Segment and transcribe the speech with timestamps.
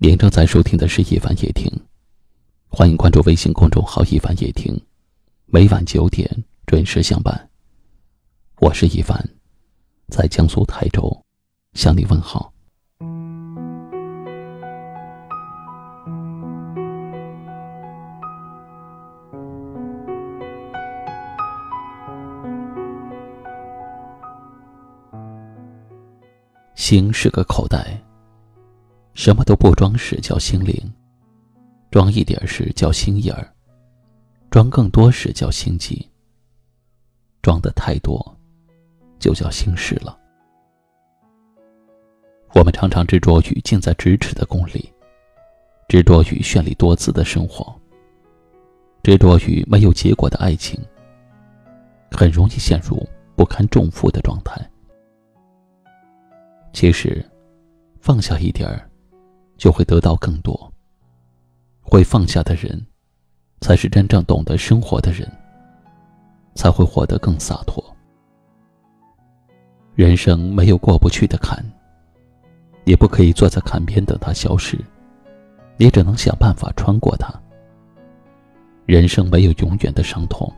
[0.00, 1.68] 您正在收听的是《一凡夜听》，
[2.68, 4.80] 欢迎关注微信公众号“一凡夜听”，
[5.46, 6.30] 每晚九点
[6.66, 7.50] 准时相伴。
[8.60, 9.28] 我是一凡，
[10.06, 11.20] 在江苏台州
[11.72, 12.52] 向你问好。
[26.76, 28.00] 心是个口袋。
[29.18, 30.76] 什么都不装时叫心灵，
[31.90, 33.52] 装一点时叫心眼儿，
[34.48, 36.08] 装更多时叫心机。
[37.42, 38.24] 装的太多，
[39.18, 40.16] 就叫心事了。
[42.54, 44.88] 我们常常执着于近在咫尺的功利，
[45.88, 47.74] 执着于绚丽多姿的生活，
[49.02, 50.80] 执着于没有结果的爱情，
[52.12, 53.04] 很容易陷入
[53.34, 54.64] 不堪重负的状态。
[56.72, 57.28] 其实，
[58.00, 58.87] 放下一点儿。
[59.58, 60.72] 就会得到更多。
[61.82, 62.86] 会放下的人，
[63.60, 65.30] 才是真正懂得生活的人，
[66.54, 67.84] 才会活得更洒脱。
[69.94, 71.62] 人生没有过不去的坎，
[72.84, 74.78] 也不可以坐在坎边等它消失，
[75.76, 77.32] 你只能想办法穿过它。
[78.86, 80.50] 人生没有永远的伤痛，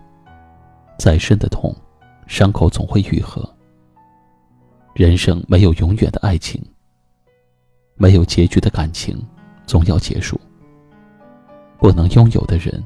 [0.98, 1.74] 再深的痛，
[2.26, 3.48] 伤口总会愈合。
[4.94, 6.62] 人生没有永远的爱情。
[8.00, 9.22] 没有结局的感情，
[9.66, 10.40] 总要结束。
[11.78, 12.82] 不能拥有的人，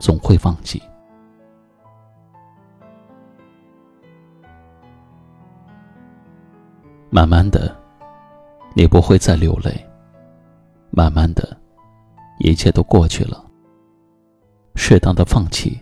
[0.00, 0.80] 总会忘记。
[7.10, 7.76] 慢慢的，
[8.74, 9.70] 你不会再流泪。
[10.90, 11.54] 慢慢的，
[12.38, 13.44] 一切都过去了。
[14.76, 15.78] 适当的放弃，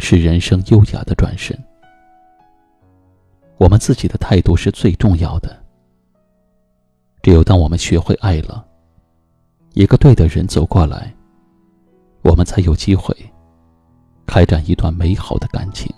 [0.00, 1.56] 是人生优雅的转身。
[3.56, 5.69] 我们自己的态度是最重要的。
[7.22, 8.66] 只有当我们学会爱了，
[9.74, 11.14] 一个对的人走过来，
[12.22, 13.14] 我们才有机会
[14.26, 15.94] 开展一段美好的感情。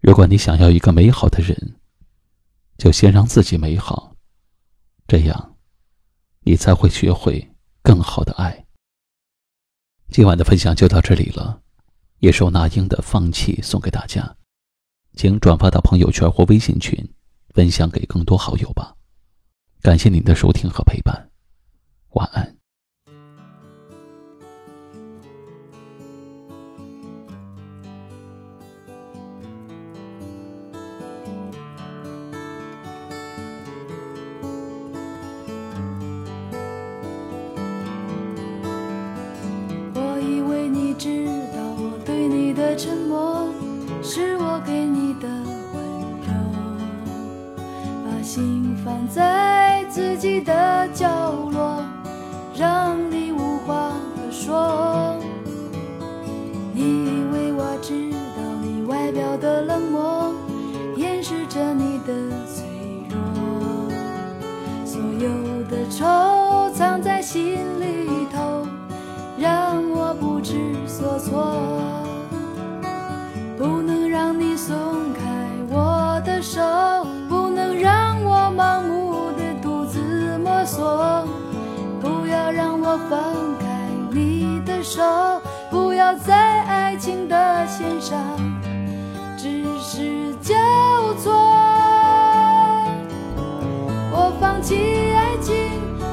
[0.00, 1.56] 如果你想要一个美好的人，
[2.76, 4.14] 就先让自己美好，
[5.06, 5.51] 这样。
[6.44, 8.64] 你才会学会更好的爱。
[10.10, 11.62] 今晚的分享就到这里了，
[12.18, 14.36] 也受那英的放弃送给大家，
[15.14, 16.96] 请转发到朋友圈或微信群，
[17.50, 18.94] 分享给更多好友吧。
[19.80, 21.30] 感谢您的收听和陪伴，
[22.10, 22.51] 晚安。
[41.02, 43.48] 知道我对你的沉默
[44.04, 45.26] 是我给你的
[45.74, 45.82] 温
[46.22, 46.32] 柔，
[48.06, 51.08] 把心放在自己的角
[51.50, 51.84] 落，
[52.56, 55.16] 让你无话可说。
[56.72, 60.32] 你以为我知道你外表的冷漠，
[60.96, 62.14] 掩饰着你的
[62.46, 62.64] 脆
[63.10, 63.18] 弱，
[64.86, 65.28] 所有
[65.68, 66.31] 的愁
[87.02, 88.16] 情的线上
[89.36, 90.54] 只是交
[91.14, 91.32] 错
[94.12, 94.76] 我放弃
[95.12, 95.52] 爱情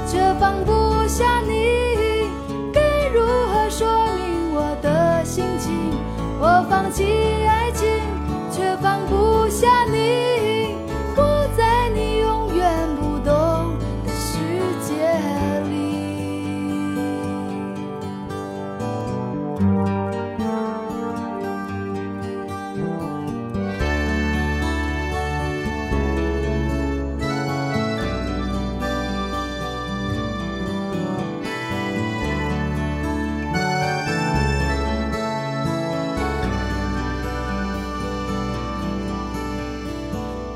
[0.07, 2.31] 却放不下你。
[2.73, 5.91] 该如何说明我的心情？
[6.39, 7.05] 我放弃
[7.45, 7.87] 爱情
[8.49, 10.73] 却放不下你
[11.15, 14.39] 活在你永远不懂的世
[14.81, 14.95] 界
[15.69, 15.77] 里。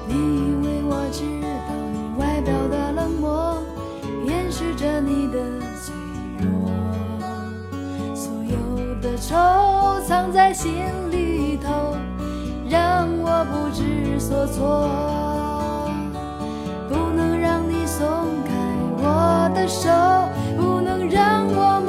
[0.07, 1.23] 你以为我知
[1.67, 3.61] 道你外表的冷漠
[4.25, 5.39] 掩饰着你的
[5.81, 5.93] 脆
[6.39, 6.71] 弱。
[8.15, 9.35] 所有的愁
[10.07, 10.71] 藏在心
[11.11, 11.95] 里头
[12.69, 14.89] 让我不知所措。
[16.89, 18.05] 不能让你松
[18.45, 18.53] 开
[18.97, 19.89] 我的手
[20.57, 21.82] 不能让我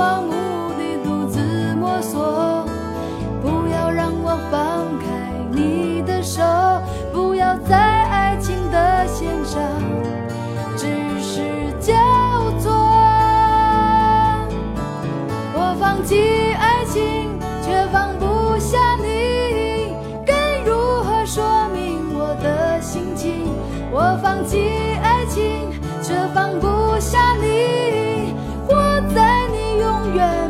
[23.96, 24.58] 我放弃
[25.00, 25.70] 爱情，
[26.02, 28.34] 却放不下你，
[28.66, 28.74] 活
[29.14, 30.43] 在你永远。